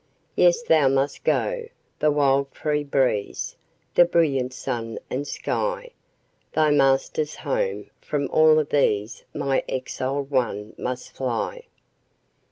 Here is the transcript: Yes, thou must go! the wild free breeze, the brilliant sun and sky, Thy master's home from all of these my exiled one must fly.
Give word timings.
Yes, 0.35 0.63
thou 0.63 0.87
must 0.87 1.23
go! 1.23 1.67
the 1.99 2.09
wild 2.09 2.49
free 2.55 2.83
breeze, 2.83 3.55
the 3.93 4.03
brilliant 4.03 4.51
sun 4.51 4.97
and 5.11 5.27
sky, 5.27 5.91
Thy 6.53 6.71
master's 6.71 7.35
home 7.35 7.91
from 8.01 8.27
all 8.31 8.57
of 8.57 8.69
these 8.69 9.23
my 9.31 9.63
exiled 9.69 10.31
one 10.31 10.73
must 10.75 11.11
fly. 11.11 11.65